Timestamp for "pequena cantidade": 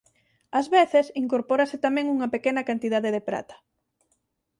2.33-3.09